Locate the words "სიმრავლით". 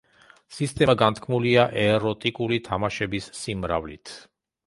3.43-4.17